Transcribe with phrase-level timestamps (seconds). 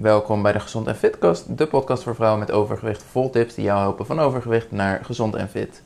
[0.00, 3.02] Welkom bij de Gezond en Fitcast, de podcast voor vrouwen met overgewicht.
[3.02, 5.82] Vol tips die jou helpen van overgewicht naar gezond en fit.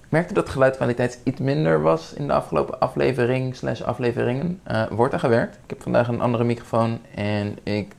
[0.00, 4.60] Ik merkte dat de geluidskwaliteit iets minder was in de afgelopen aflevering slash afleveringen.
[4.70, 5.54] Uh, wordt er gewerkt.
[5.54, 7.92] Ik heb vandaag een andere microfoon en ik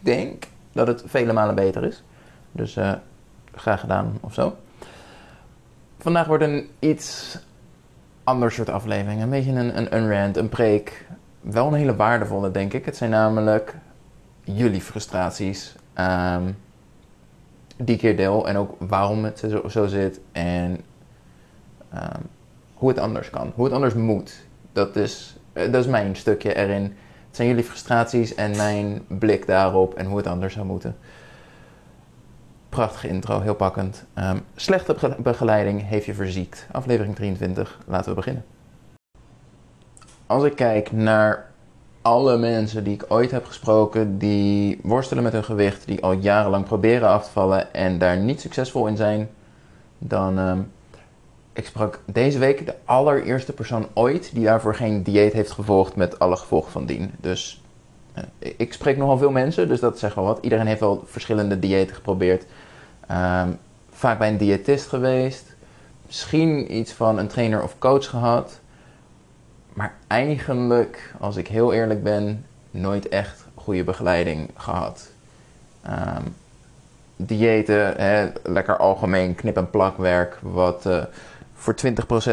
[0.00, 2.02] denk dat het vele malen beter is.
[2.52, 2.92] Dus uh,
[3.54, 4.56] graag gedaan of zo.
[5.98, 7.38] Vandaag wordt een iets
[8.24, 9.22] ander soort aflevering.
[9.22, 11.06] Een beetje een, een, een een preek.
[11.40, 12.84] Wel een hele waardevolle, denk ik.
[12.84, 13.74] Het zijn namelijk
[14.46, 16.56] jullie frustraties um,
[17.76, 18.48] die ik hier deel.
[18.48, 20.20] En ook waarom het zo, zit.
[20.32, 20.80] En
[21.94, 22.22] um,
[22.74, 23.52] hoe het anders kan.
[23.54, 24.46] Hoe het anders moet.
[24.72, 26.82] Dat is, dat is mijn stukje erin.
[27.26, 30.96] Het zijn jullie frustraties en mijn blik daarop en hoe het anders zou moeten.
[32.68, 34.04] Prachtige intro, heel pakkend.
[34.14, 36.66] Um, slechte begeleiding heeft je verziekt.
[36.72, 38.44] Aflevering 23, laten we beginnen.
[40.26, 41.50] Als ik kijk naar
[42.06, 46.64] alle mensen die ik ooit heb gesproken, die worstelen met hun gewicht, die al jarenlang
[46.64, 49.28] proberen af te vallen en daar niet succesvol in zijn,
[49.98, 50.38] dan.
[50.38, 50.70] Um,
[51.52, 56.18] ik sprak deze week de allereerste persoon ooit die daarvoor geen dieet heeft gevolgd met
[56.18, 57.10] alle gevolgen van dien.
[57.20, 57.62] Dus
[58.16, 60.38] uh, ik spreek nogal veel mensen, dus dat zegt wel wat.
[60.40, 62.44] Iedereen heeft wel verschillende diëten geprobeerd.
[63.10, 63.58] Um,
[63.90, 65.54] vaak bij een diëtist geweest.
[66.06, 68.60] Misschien iets van een trainer of coach gehad.
[69.76, 75.10] Maar eigenlijk, als ik heel eerlijk ben, nooit echt goede begeleiding gehad.
[75.86, 76.34] Um,
[77.16, 81.04] diëten, hè, lekker algemeen knip- en plakwerk, wat uh,
[81.54, 81.74] voor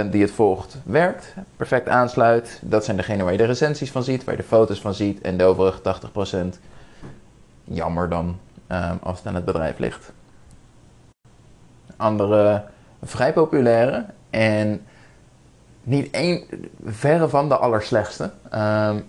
[0.05, 2.59] 20% die het volgt werkt, perfect aansluit.
[2.61, 5.21] Dat zijn degenen waar je de recensies van ziet, waar je de foto's van ziet.
[5.21, 5.97] En de overige
[6.55, 6.59] 80%
[7.63, 8.39] jammer dan
[8.71, 10.11] um, als het aan het bedrijf ligt.
[11.97, 12.63] Andere
[13.01, 14.81] vrij populaire en
[15.83, 16.43] niet één,
[16.85, 19.05] verre van de allerslechtste, um,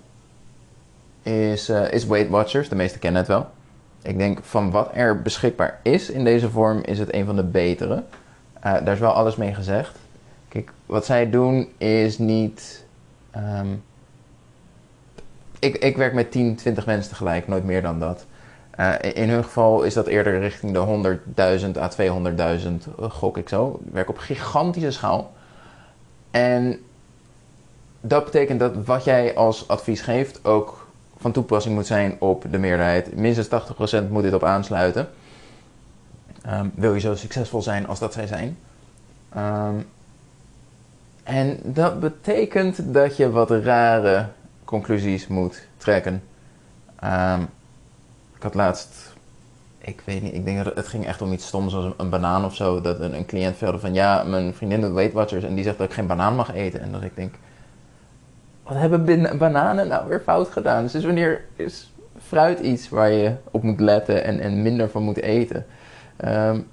[1.22, 2.68] is, uh, is Weight Watchers.
[2.68, 3.46] De meesten kennen het wel.
[4.02, 7.44] Ik denk van wat er beschikbaar is in deze vorm, is het een van de
[7.44, 8.02] betere.
[8.56, 9.98] Uh, daar is wel alles mee gezegd.
[10.48, 12.84] Kijk, wat zij doen is niet.
[13.36, 13.82] Um,
[15.58, 18.26] ik, ik werk met 10, 20 mensen tegelijk, nooit meer dan dat.
[18.80, 21.18] Uh, in hun geval is dat eerder richting de
[21.74, 23.80] 100.000 à 200.000, gok ik zo.
[23.86, 25.32] Ik werk op gigantische schaal.
[26.34, 26.80] En
[28.00, 32.58] dat betekent dat wat jij als advies geeft ook van toepassing moet zijn op de
[32.58, 33.16] meerderheid.
[33.16, 33.48] Minstens
[34.06, 35.08] 80% moet dit op aansluiten.
[36.46, 38.58] Um, wil je zo succesvol zijn als dat zij zijn.
[39.36, 39.86] Um,
[41.22, 44.26] en dat betekent dat je wat rare
[44.64, 46.22] conclusies moet trekken.
[47.04, 47.42] Um,
[48.36, 49.13] ik had laatst,
[49.86, 52.44] ik weet niet, ik denk dat het ging echt om iets stoms zoals een, banaan
[52.44, 52.80] of zo.
[52.80, 55.78] Dat een, een cliënt vertelde van ja, mijn vriendin doet Weight Watchers en die zegt
[55.78, 56.80] dat ik geen banaan mag eten.
[56.80, 57.34] En dat ik denk,
[58.62, 60.86] wat hebben bananen nou weer fout gedaan?
[60.86, 65.20] Dus wanneer is fruit iets waar je op moet letten en, en minder van moet
[65.20, 65.66] eten?
[66.24, 66.66] Um,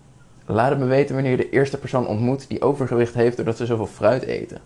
[0.46, 3.66] laat het me weten wanneer je de eerste persoon ontmoet die overgewicht heeft doordat ze
[3.66, 4.60] zoveel fruit eten.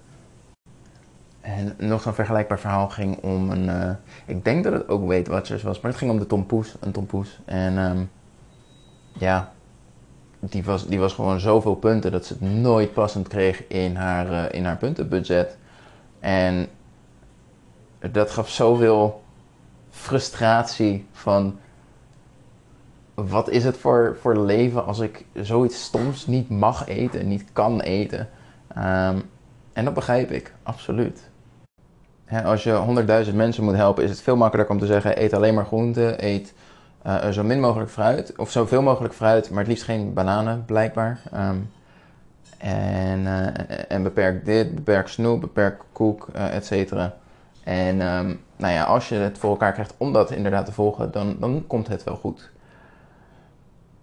[1.42, 3.66] En nog zo'n vergelijkbaar verhaal ging om een.
[3.66, 3.90] Uh,
[4.26, 6.76] ik denk dat het ook Weight Watchers was, maar het ging om de tompoes.
[6.80, 7.40] Een tompoes.
[7.46, 8.10] En um,
[9.18, 9.52] ja,
[10.40, 14.32] die was, die was gewoon zoveel punten dat ze het nooit passend kreeg in haar,
[14.32, 15.58] uh, in haar puntenbudget.
[16.20, 16.68] En
[18.12, 19.24] dat gaf zoveel
[19.90, 21.60] frustratie van.
[23.14, 27.82] Wat is het voor, voor leven als ik zoiets stoms niet mag eten, niet kan
[27.82, 28.30] eten?
[28.78, 29.30] Um,
[29.74, 31.30] en dat begrijp ik, absoluut.
[32.46, 35.54] als je 100.000 mensen moet helpen, is het veel makkelijker om te zeggen: eet alleen
[35.54, 36.54] maar groenten, eet
[37.06, 41.22] uh, zo min mogelijk fruit, of zoveel mogelijk fruit, maar het liefst geen bananen, blijkbaar.
[41.36, 41.70] Um,
[42.58, 43.48] en, uh,
[43.92, 47.14] en beperk dit, beperk snoep, beperk koek, uh, et cetera.
[47.64, 51.12] En um, nou ja, als je het voor elkaar krijgt om dat inderdaad te volgen,
[51.12, 52.52] dan, dan komt het wel goed.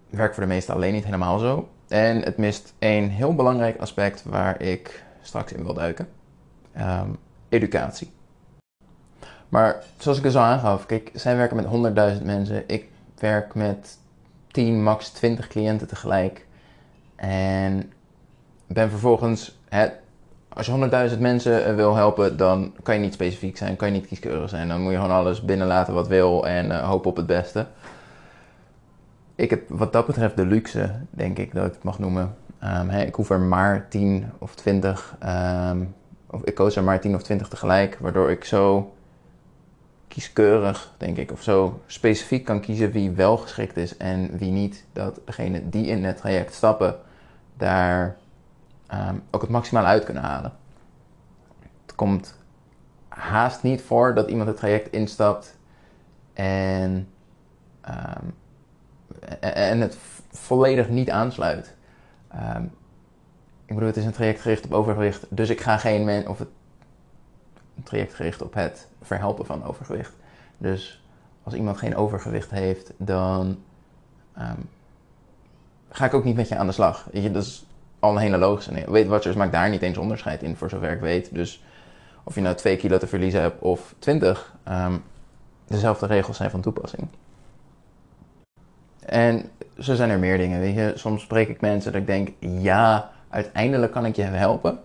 [0.09, 1.69] Het werkt voor de meesten alleen niet helemaal zo.
[1.87, 6.07] En het mist één heel belangrijk aspect waar ik straks in wil duiken.
[6.77, 7.17] Um,
[7.49, 8.11] educatie.
[9.49, 12.63] Maar zoals ik er zo aangaf, kijk, zij werken met 100.000 mensen.
[12.67, 12.89] Ik
[13.23, 13.97] werk met
[14.51, 16.45] 10, max 20 cliënten tegelijk.
[17.15, 17.91] En
[18.67, 19.87] ben vervolgens, hè,
[20.49, 24.07] als je 100.000 mensen wil helpen, dan kan je niet specifiek zijn, kan je niet
[24.07, 24.67] kieskeurig zijn.
[24.67, 27.67] Dan moet je gewoon alles binnenlaten wat wil en uh, hopen op het beste.
[29.35, 32.35] Ik heb wat dat betreft de luxe, denk ik, dat ik het mag noemen.
[32.63, 35.17] Um, hè, ik hoef er maar 10 of 20,
[35.69, 35.95] um,
[36.27, 38.93] of ik koos er maar 10 of 20 tegelijk, waardoor ik zo
[40.13, 44.85] kieskeurig, denk ik, of zo specifiek kan kiezen wie wel geschikt is en wie niet.
[44.93, 46.95] Dat degene die in het traject stappen,
[47.57, 48.17] daar
[48.93, 50.53] um, ook het maximaal uit kunnen halen.
[51.85, 52.35] Het komt
[53.07, 55.57] haast niet voor dat iemand het traject instapt
[56.33, 57.07] en
[57.81, 58.25] ehm,
[59.39, 59.97] en het
[60.31, 61.75] volledig niet aansluit.
[62.55, 62.71] Um,
[63.65, 66.45] ik bedoel, het is een traject gericht op overgewicht, dus ik ga geen men of
[67.77, 70.13] een traject gericht op het verhelpen van overgewicht.
[70.57, 71.03] Dus
[71.43, 73.57] als iemand geen overgewicht heeft, dan
[74.33, 74.59] ehm,
[75.89, 77.07] ga ik ook niet met je aan de slag.
[77.11, 77.65] Je, dat is
[77.99, 78.71] al een hele logische.
[78.71, 81.33] Nee, Weight Watchers maakt daar niet eens onderscheid in, voor zover ik weet.
[81.33, 81.63] Dus
[82.23, 85.03] of je nou 2 kilo te verliezen hebt of 20, um,
[85.67, 87.07] dezelfde regels zijn van toepassing.
[89.05, 89.49] En
[89.79, 90.99] zo zijn er meer dingen.
[90.99, 94.79] Soms spreek ik mensen dat ik denk, ja, uiteindelijk kan ik je helpen.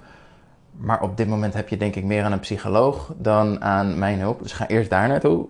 [0.79, 4.19] Maar op dit moment heb je denk ik meer aan een psycholoog dan aan mijn
[4.19, 4.43] hulp.
[4.43, 5.49] Dus ga eerst daar naartoe.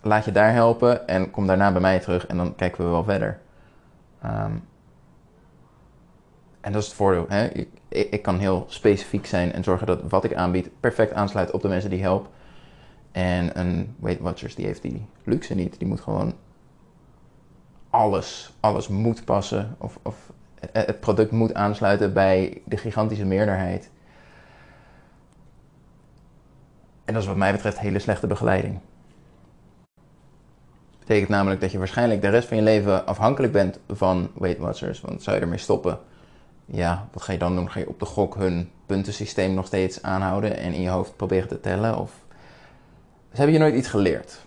[0.00, 3.04] Laat je daar helpen en kom daarna bij mij terug en dan kijken we wel
[3.04, 3.40] verder.
[4.24, 4.64] Um,
[6.60, 7.26] en dat is het voordeel.
[7.28, 7.46] Hè?
[7.46, 11.62] Ik, ik, kan heel specifiek zijn en zorgen dat wat ik aanbied perfect aansluit op
[11.62, 12.28] de mensen die help.
[13.12, 15.78] En een Weight Watchers die heeft die luxe niet.
[15.78, 16.34] Die moet gewoon
[17.90, 19.76] alles, alles moet passen.
[19.78, 20.32] Of, of
[20.72, 23.90] het product moet aansluiten bij de gigantische meerderheid.
[27.12, 28.78] En dat is wat mij betreft hele slechte begeleiding.
[30.98, 35.00] Betekent namelijk dat je waarschijnlijk de rest van je leven afhankelijk bent van Weight Watchers.
[35.00, 35.98] Want zou je ermee stoppen,
[36.64, 37.70] ja, wat ga je dan doen?
[37.70, 41.48] Ga je op de gok hun puntensysteem nog steeds aanhouden en in je hoofd proberen
[41.48, 41.98] te tellen?
[41.98, 42.12] Of
[43.28, 44.40] dus hebben je nooit iets geleerd?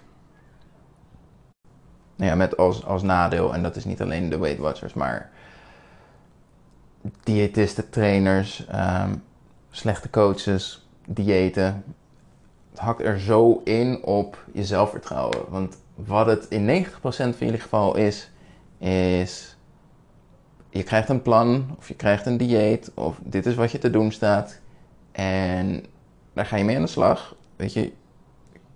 [2.15, 5.29] Nou ja, met als, als nadeel, en dat is niet alleen de Weight Watchers, maar
[7.23, 9.23] diëtisten, trainers, um,
[9.69, 11.83] slechte coaches, diëten.
[12.77, 15.39] Hakt er zo in op je zelfvertrouwen.
[15.50, 18.31] Want wat het in 90% van jullie geval is,
[18.77, 19.57] is
[20.69, 23.89] je krijgt een plan of je krijgt een dieet of dit is wat je te
[23.89, 24.60] doen staat.
[25.12, 25.86] En
[26.33, 27.36] daar ga je mee aan de slag.
[27.56, 27.92] Weet je,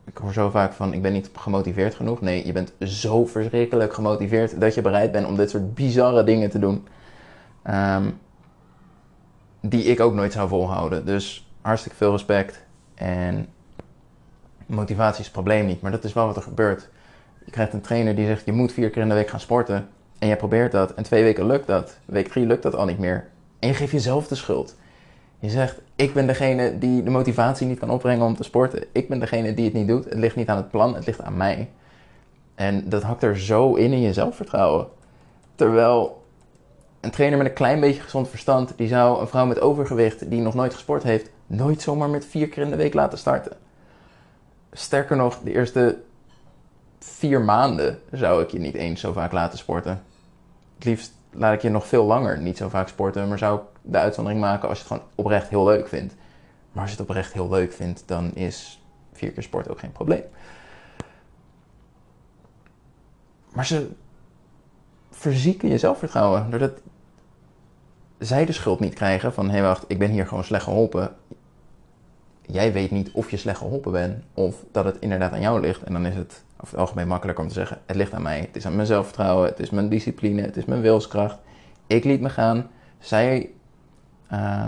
[0.05, 2.21] ik hoor zo vaak van ik ben niet gemotiveerd genoeg.
[2.21, 6.49] Nee, je bent zo verschrikkelijk gemotiveerd dat je bereid bent om dit soort bizarre dingen
[6.49, 6.87] te doen.
[7.69, 8.19] Um,
[9.61, 11.05] die ik ook nooit zou volhouden.
[11.05, 12.65] Dus hartstikke veel respect.
[12.95, 13.47] En
[14.75, 16.89] motivatie is het probleem niet, maar dat is wel wat er gebeurt.
[17.45, 19.87] Je krijgt een trainer die zegt je moet vier keer in de week gaan sporten.
[20.19, 21.97] En jij probeert dat en twee weken lukt dat.
[22.05, 23.27] Week drie lukt dat al niet meer.
[23.59, 24.75] En je geeft jezelf de schuld.
[25.39, 28.85] Je zegt, ik ben degene die de motivatie niet kan opbrengen om te sporten.
[28.91, 30.05] Ik ben degene die het niet doet.
[30.05, 31.69] Het ligt niet aan het plan, het ligt aan mij.
[32.55, 34.87] En dat hakt er zo in in je zelfvertrouwen.
[35.55, 36.23] Terwijl
[36.99, 40.41] een trainer met een klein beetje gezond verstand, die zou een vrouw met overgewicht die
[40.41, 43.51] nog nooit gesport heeft, nooit zomaar met vier keer in de week laten starten.
[44.71, 46.01] Sterker nog, de eerste
[46.99, 50.03] vier maanden zou ik je niet eens zo vaak laten sporten.
[50.75, 53.65] Het liefst laat ik je nog veel langer niet zo vaak sporten, maar zou ik
[53.81, 56.15] de uitzondering maken als je het gewoon oprecht heel leuk vindt.
[56.71, 58.81] Maar als je het oprecht heel leuk vindt, dan is
[59.13, 60.23] vier keer sport ook geen probleem.
[63.53, 63.89] Maar ze
[65.09, 66.49] verzieken je zelfvertrouwen.
[66.49, 66.81] Doordat
[68.17, 69.45] zij de schuld niet krijgen van...
[69.45, 71.15] hé hey, wacht, ik ben hier gewoon slecht geholpen.
[72.51, 74.23] Jij weet niet of je slecht geholpen bent...
[74.33, 75.83] of dat het inderdaad aan jou ligt.
[75.83, 77.77] En dan is het over het algemeen makkelijker om te zeggen...
[77.85, 79.49] het ligt aan mij, het is aan mijn zelfvertrouwen...
[79.49, 81.37] het is mijn discipline, het is mijn wilskracht.
[81.87, 82.67] Ik liet me gaan.
[82.99, 83.49] Zij
[84.31, 84.65] uh,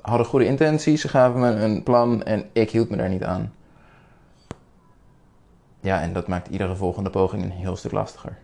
[0.00, 2.22] hadden goede intenties, ze gaven me een plan...
[2.22, 3.52] en ik hield me daar niet aan.
[5.80, 8.38] Ja, en dat maakt iedere volgende poging een heel stuk lastiger.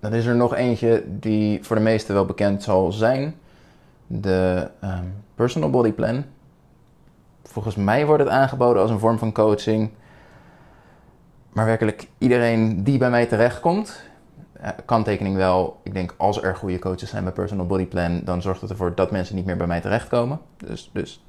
[0.00, 3.34] Dan is er nog eentje die voor de meesten wel bekend zal zijn.
[4.06, 6.24] De um, Personal Body Plan.
[7.48, 9.90] Volgens mij wordt het aangeboden als een vorm van coaching.
[11.52, 14.02] Maar werkelijk iedereen die bij mij terechtkomt,
[14.62, 18.42] uh, kanttekening wel, ik denk als er goede coaches zijn bij Personal Body Plan, dan
[18.42, 20.40] zorgt het ervoor dat mensen niet meer bij mij terechtkomen.
[20.56, 21.24] Dus, dus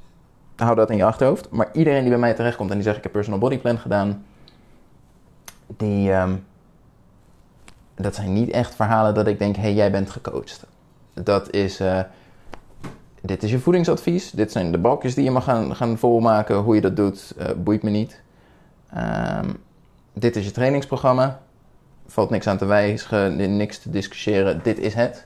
[0.56, 1.50] hou dat in je achterhoofd.
[1.50, 4.26] Maar iedereen die bij mij terechtkomt en die zegt ik heb Personal Body Plan gedaan,
[5.78, 6.46] die, um,
[7.96, 10.66] dat zijn niet echt verhalen dat ik denk, hé, hey, jij bent gecoacht.
[11.14, 12.00] Dat is, uh,
[13.28, 14.32] dit is je voedingsadvies.
[14.32, 16.56] Dit zijn de balkjes die je mag gaan, gaan volmaken.
[16.56, 18.22] Hoe je dat doet, uh, boeit me niet.
[18.98, 19.58] Um,
[20.14, 21.40] dit is je trainingsprogramma.
[22.08, 24.60] Valt niks aan te wijzigen, niks te discussiëren.
[24.64, 25.26] Dit is het.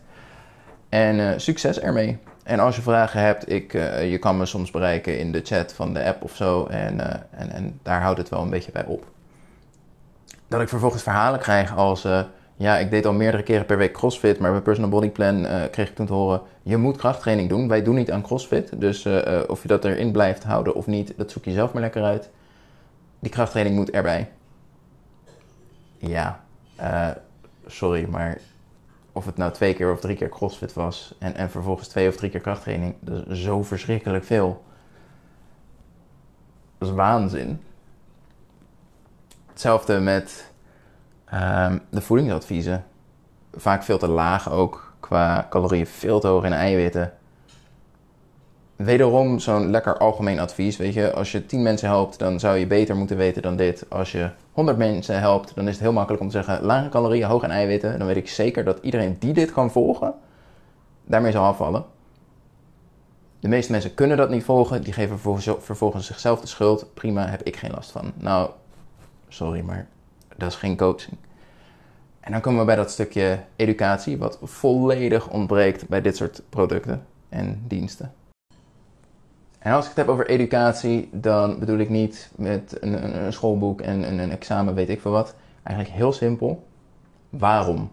[0.89, 2.17] En uh, succes ermee.
[2.43, 3.71] En als je vragen hebt, ik,
[4.09, 6.65] je kan me soms bereiken in de chat van de app of zo.
[6.65, 6.99] En,
[7.31, 9.05] en, en daar houdt het wel een beetje bij op.
[10.47, 12.07] Dat ik vervolgens verhalen krijg als
[12.61, 15.63] ja, ik deed al meerdere keren per week CrossFit, maar bij Personal Body Plan uh,
[15.71, 17.67] kreeg ik toen te horen: je moet krachttraining doen.
[17.67, 21.13] Wij doen niet aan CrossFit, dus uh, of je dat erin blijft houden of niet,
[21.17, 22.29] dat zoek je zelf maar lekker uit.
[23.19, 24.31] Die krachttraining moet erbij.
[25.97, 26.43] Ja,
[27.65, 28.37] sorry, maar
[29.11, 32.15] of het nou twee keer of drie keer CrossFit was en, en vervolgens twee of
[32.15, 34.63] drie keer krachttraining, dat is zo verschrikkelijk veel.
[36.77, 37.61] Dat is waanzin.
[39.47, 40.50] Hetzelfde met
[41.31, 42.85] Ehm, de voedingsadviezen,
[43.53, 47.13] vaak veel te laag ook, qua calorieën veel te hoog in eiwitten.
[48.75, 52.67] Wederom zo'n lekker algemeen advies, weet je, als je 10 mensen helpt, dan zou je
[52.67, 53.85] beter moeten weten dan dit.
[53.89, 57.27] Als je 100 mensen helpt, dan is het heel makkelijk om te zeggen, lage calorieën,
[57.27, 57.97] hoog in eiwitten.
[57.97, 60.13] Dan weet ik zeker dat iedereen die dit kan volgen,
[61.05, 61.85] daarmee zal afvallen.
[63.39, 64.83] De meeste mensen kunnen dat niet volgen.
[64.83, 65.19] Die geven
[65.59, 66.93] vervolgens zichzelf de schuld.
[66.93, 68.11] Prima, heb ik geen last van.
[68.15, 68.49] Nou,
[69.27, 69.87] sorry, maar
[70.41, 71.17] dat is geen coaching.
[72.19, 77.05] En dan komen we bij dat stukje educatie, wat volledig ontbreekt bij dit soort producten
[77.29, 78.13] en diensten.
[79.59, 83.81] En als ik het heb over educatie, dan bedoel ik niet met een, een, schoolboek
[83.81, 85.35] en een, een examen, weet ik veel wat.
[85.63, 86.67] Eigenlijk heel simpel.
[87.29, 87.91] Waarom?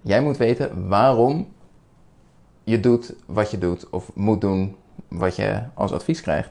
[0.00, 1.48] Jij moet weten waarom
[2.64, 4.76] je doet wat je doet of moet doen
[5.08, 6.50] wat je als advies krijgt.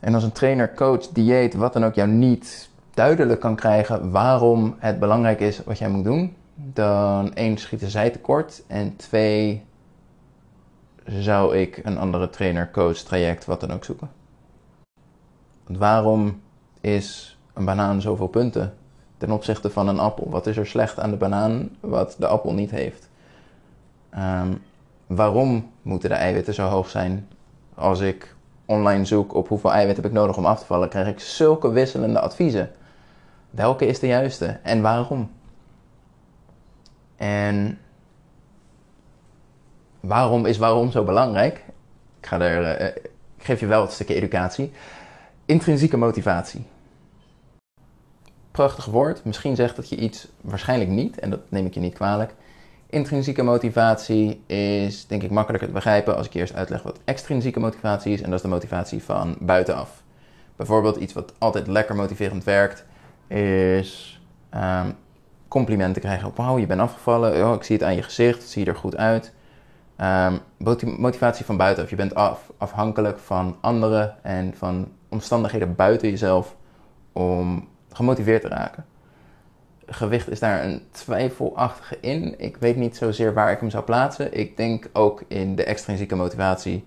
[0.00, 4.76] En als een trainer, coach, dieet, wat dan ook jou niet duidelijk kan krijgen waarom
[4.78, 9.64] het belangrijk is wat jij moet doen, dan één schieten zij tekort en twee
[11.04, 14.10] zou ik een andere trainer, coach, traject, wat dan ook zoeken.
[15.66, 16.40] Want waarom
[16.80, 18.74] is een banaan zoveel punten
[19.16, 20.30] ten opzichte van een appel?
[20.30, 23.08] Wat is er slecht aan de banaan wat de appel niet heeft?
[24.14, 24.62] Um,
[25.06, 27.28] waarom moeten de eiwitten zo hoog zijn?
[27.74, 31.08] Als ik online zoek op hoeveel eiwitten heb ik nodig om af te vallen, krijg
[31.08, 32.70] ik zulke wisselende adviezen.
[33.50, 35.30] Welke is de juiste en waarom?
[37.16, 37.78] En
[40.00, 41.64] waarom is waarom zo belangrijk?
[42.20, 42.86] Ik, ga er, uh,
[43.36, 44.72] ik geef je wel het stukje educatie.
[45.44, 46.66] Intrinsieke motivatie.
[48.50, 49.24] Prachtig woord.
[49.24, 52.34] Misschien zegt dat je iets waarschijnlijk niet, en dat neem ik je niet kwalijk.
[52.90, 58.12] Intrinsieke motivatie is denk ik makkelijker te begrijpen als ik eerst uitleg wat extrinsieke motivatie
[58.12, 58.20] is.
[58.20, 60.02] En dat is de motivatie van buitenaf.
[60.56, 62.84] Bijvoorbeeld iets wat altijd lekker motiverend werkt,
[63.28, 64.20] is
[64.54, 64.96] um,
[65.48, 66.32] complimenten krijgen.
[66.34, 67.46] Wauw, je bent afgevallen.
[67.46, 68.38] Oh, ik zie het aan je gezicht.
[68.38, 69.34] Het ziet er goed uit.
[70.00, 70.40] Um,
[70.96, 71.90] motivatie van buitenaf.
[71.90, 76.56] Je bent af, afhankelijk van anderen en van omstandigheden buiten jezelf
[77.12, 78.84] om gemotiveerd te raken
[79.88, 82.34] gewicht is daar een twijfelachtige in.
[82.38, 84.38] Ik weet niet zozeer waar ik hem zou plaatsen.
[84.38, 86.86] Ik denk ook in de extrinsieke motivatie.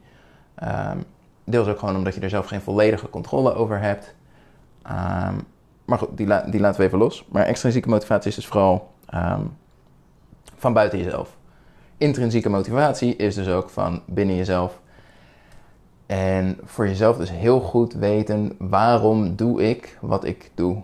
[0.64, 1.04] Um,
[1.44, 4.16] deels ook gewoon omdat je er zelf geen volledige controle over hebt.
[4.92, 5.48] Um,
[5.86, 7.26] maar goed, die, die, laten we even los.
[7.32, 9.58] Maar extrinsieke motivatie is dus vooral um,
[10.58, 11.38] van buiten jezelf.
[11.98, 14.80] Intrinsieke motivatie is dus ook van binnen jezelf.
[16.06, 20.82] En voor jezelf dus heel goed weten waarom doe ik wat ik doe.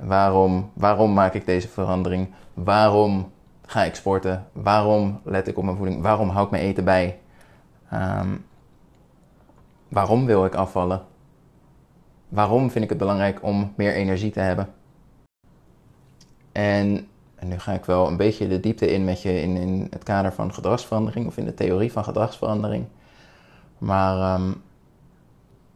[0.00, 2.28] Waarom, waarom maak ik deze verandering?
[2.54, 3.32] Waarom
[3.66, 4.46] ga ik sporten?
[4.52, 6.02] Waarom let ik op mijn voeding?
[6.02, 7.18] Waarom hou ik mijn eten bij?
[7.90, 8.28] Ehm,
[9.88, 11.02] waarom wil ik afvallen?
[12.28, 14.68] Waarom vind ik het belangrijk om meer energie te hebben?
[16.52, 19.86] En, en nu ga ik wel een beetje de diepte in met je in, in
[19.90, 22.86] het kader van gedragsverandering of in de theorie van gedragsverandering.
[23.78, 24.62] Maar um,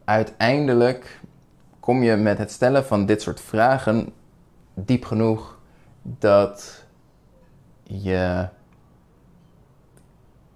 [0.04, 1.20] uiteindelijk
[1.80, 4.12] kom je met het stellen van dit soort vragen
[4.74, 5.58] diep genoeg
[6.02, 6.86] dat
[7.82, 8.48] je,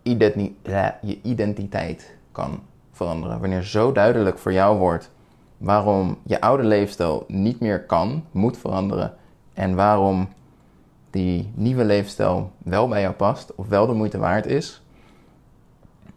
[0.02, 3.40] je identiteit kan veranderen.
[3.40, 5.10] Wanneer zo duidelijk voor jou wordt
[5.62, 9.14] waarom je oude leefstijl niet meer kan, moet veranderen
[9.54, 10.28] en waarom
[11.10, 14.82] die nieuwe leefstijl wel bij jou past of wel de moeite waard is,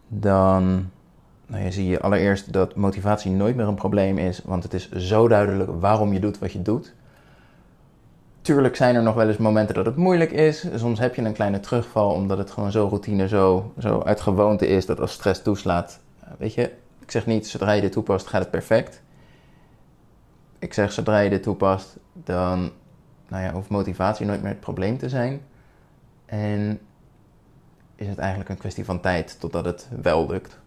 [0.08, 0.90] dan
[1.46, 4.90] nou, je zie je allereerst dat motivatie nooit meer een probleem is, want het is
[4.90, 6.94] zo duidelijk waarom je doet wat je doet.
[8.40, 10.66] Tuurlijk zijn er nog wel eens momenten dat het moeilijk is.
[10.74, 14.66] Soms heb je een kleine terugval omdat het gewoon zo routine, zo, zo uit gewoonte
[14.66, 16.00] is dat als stress toeslaat.
[16.20, 16.62] Eh, weet je,
[17.00, 19.02] ik zeg niet zodra je dit toepast gaat het perfect.
[20.58, 22.72] Ik zeg zodra je dit toepast, dan
[23.28, 25.40] nou ja, hoeft motivatie nooit meer het probleem te zijn.
[26.26, 26.80] En
[27.94, 30.58] is het eigenlijk een kwestie van tijd totdat het wel lukt.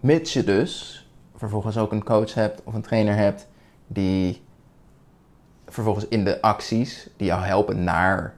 [0.00, 3.48] Mits je dus vervolgens ook een coach hebt of een trainer hebt
[3.86, 4.42] die
[5.66, 8.34] vervolgens in de acties die jou helpen naar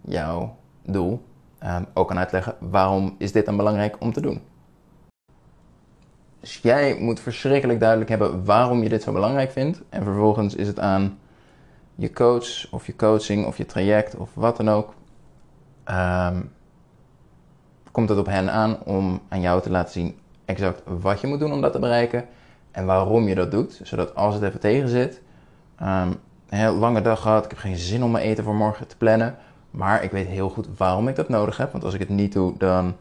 [0.00, 1.22] jouw doel
[1.64, 4.42] um, ook kan uitleggen waarom is dit dan belangrijk om te doen.
[6.48, 9.82] Dus jij moet verschrikkelijk duidelijk hebben waarom je dit zo belangrijk vindt.
[9.88, 11.18] En vervolgens is het aan
[11.94, 14.94] je coach of je coaching of je traject of wat dan ook.
[15.90, 16.50] Um,
[17.90, 21.38] komt het op hen aan om aan jou te laten zien exact wat je moet
[21.38, 22.24] doen om dat te bereiken
[22.70, 23.80] en waarom je dat doet.
[23.82, 25.22] Zodat als het even tegen zit,
[25.76, 28.96] een heel lange dag gehad, ik heb geen zin om mijn eten voor morgen te
[28.96, 29.36] plannen.
[29.70, 31.72] Maar ik weet heel goed waarom ik dat nodig heb.
[31.72, 32.96] Want als ik het niet doe, dan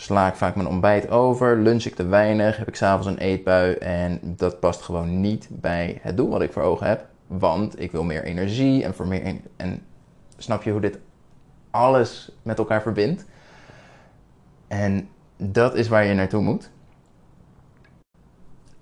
[0.00, 3.72] sla ik vaak mijn ontbijt over, lunch ik te weinig, heb ik s'avonds een eetbui
[3.74, 7.06] en dat past gewoon niet bij het doel wat ik voor ogen heb.
[7.26, 9.40] Want ik wil meer energie en voor meer.
[9.56, 9.82] en
[10.36, 10.98] snap je hoe dit
[11.70, 13.24] alles met elkaar verbindt?
[14.68, 16.70] En dat is waar je naartoe moet.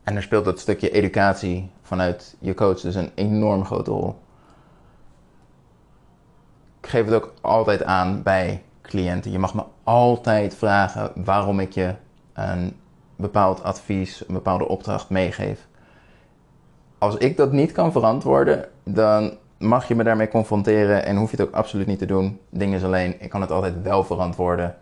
[0.03, 4.19] En er speelt dat stukje educatie vanuit je coach dus een enorm grote rol.
[6.81, 9.31] Ik geef het ook altijd aan bij cliënten.
[9.31, 11.95] Je mag me altijd vragen waarom ik je
[12.33, 12.77] een
[13.17, 15.67] bepaald advies, een bepaalde opdracht meegeef.
[16.99, 21.37] Als ik dat niet kan verantwoorden, dan mag je me daarmee confronteren en hoef je
[21.37, 22.41] het ook absoluut niet te doen.
[22.51, 24.77] Ding is alleen, ik kan het altijd wel verantwoorden.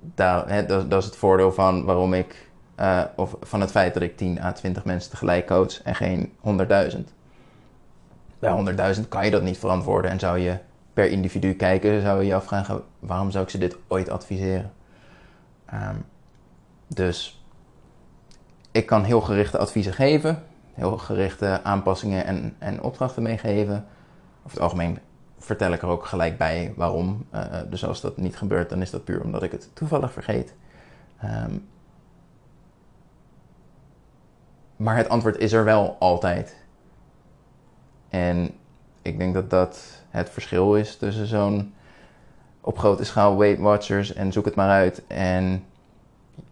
[0.00, 2.48] Daar, hè, dat, is het voordeel van waarom ik,
[2.80, 6.32] uh, of van het feit dat ik 10 à 20 mensen tegelijk coach en geen
[6.40, 6.98] 100.000.
[8.38, 10.58] Bij 100.000 kan je dat niet verantwoorden en zou je
[10.96, 14.72] per individu kijken, zou je je afvragen waarom zou ik ze dit ooit adviseren.
[15.74, 16.04] Um,
[16.86, 17.44] dus
[18.70, 23.86] ik kan heel gerichte adviezen geven, heel gerichte aanpassingen en, en opdrachten meegeven.
[24.38, 24.98] Over het algemeen
[25.38, 27.26] vertel ik er ook gelijk bij waarom.
[27.34, 30.54] Uh, dus als dat niet gebeurt, dan is dat puur omdat ik het toevallig vergeet.
[31.24, 31.68] Um,
[34.76, 36.56] maar het antwoord is er wel altijd.
[38.08, 38.54] En
[39.02, 41.74] ik denk dat dat het verschil is tussen zo'n
[42.60, 45.64] op grote schaal Weight Watchers en zoek het maar uit en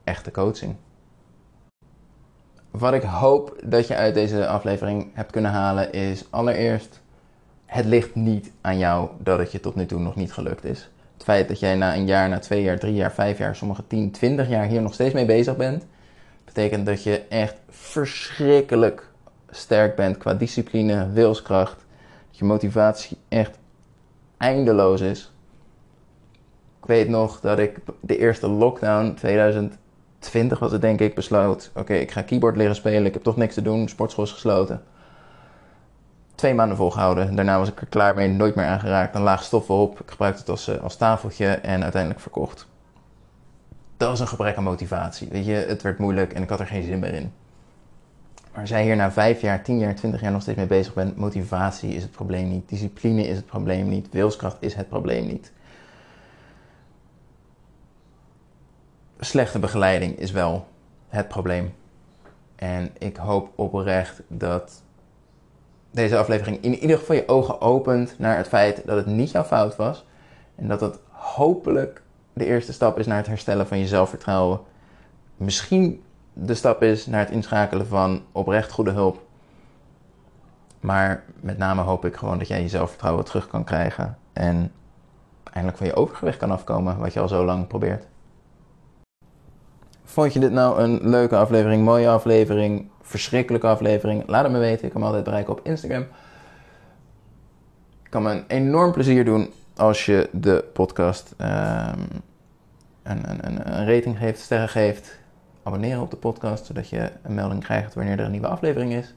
[0.05, 0.75] echte coaching.
[2.71, 7.01] Wat ik hoop dat je uit deze aflevering hebt kunnen halen is allereerst,
[7.67, 10.91] het ligt niet aan jou dat het je tot nu toe nog niet gelukt is.
[11.15, 13.87] Het feit dat jij na een jaar, na twee jaar, drie jaar, vijf jaar, sommige
[13.87, 15.87] 10, 20 jaar hier nog steeds mee bezig bent,
[16.45, 19.09] betekent dat je echt verschrikkelijk
[19.51, 21.84] sterk bent qua discipline, wilskracht.
[22.35, 23.59] Dat je motivatie echt
[24.37, 25.33] eindeloos is.
[26.81, 29.79] Ik weet nog dat ik de eerste lockdown 2000
[30.19, 31.71] 20 was het denk ik, besloot...
[31.75, 34.83] oké, ik ga keyboard leren spelen, ik heb toch niks te doen, sportschool is gesloten.
[36.35, 39.15] Twee maanden volgehouden, daarna was ik er klaar mee, nooit meer aangeraakt.
[39.15, 42.67] Een laag stoffen op, ik gebruikte het als, eh, als tafeltje en uiteindelijk verkocht.
[43.97, 45.53] Dat was een gebrek aan motivatie, weet je.
[45.53, 47.33] Het werd moeilijk en ik had er geen zin meer in.
[48.55, 51.17] Maar jij hier na vijf jaar, tien jaar, twintig jaar nog steeds mee bezig bent...
[51.17, 55.53] motivatie is het probleem niet, discipline is het probleem niet, wilskracht is het probleem niet...
[59.25, 60.67] slechte begeleiding is wel
[61.09, 61.75] het probleem.
[62.57, 64.83] En ik hoop oprecht dat
[65.91, 69.45] deze aflevering in ieder geval je ogen opent naar het feit dat het niet jouw
[69.45, 70.05] fout was.
[70.55, 74.61] En dat het hopelijk de eerste stap is naar het herstellen van je zelfvertrouwen.
[75.37, 76.03] Misschien
[76.35, 79.23] de stap is naar het inschakelen van oprecht goede hulp.
[80.81, 84.19] Maar met name hoop ik gewoon dat jij je zelfvertrouwen terug kan krijgen.
[84.33, 84.73] En
[85.53, 88.07] eindelijk van je overgewicht kan afkomen, wat je al zo lang probeert.
[90.05, 94.27] Vond je dit nou een leuke aflevering, mooie aflevering, verschrikkelijke aflevering?
[94.27, 94.85] Laat het me weten.
[94.85, 96.03] Ik kan me altijd bereiken op Instagram.
[98.03, 101.49] Ik kan me een enorm plezier doen als je de podcast um,
[103.03, 105.19] een, een, een, rating geeft, sterren geeft.
[105.67, 109.15] Abonneren op de podcast, zodat je een melding krijgt wanneer er een nieuwe aflevering is.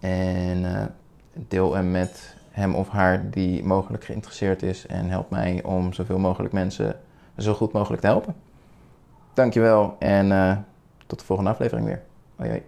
[0.00, 0.84] En uh,
[1.32, 4.86] deel hem met hem of haar die mogelijk geïnteresseerd is.
[4.86, 7.00] En help mij om zoveel mogelijk mensen
[7.38, 8.34] zo goed mogelijk te helpen.
[9.34, 10.56] Dankjewel en uh,
[11.06, 12.02] tot de volgende aflevering weer.
[12.36, 12.62] Hoi hoi.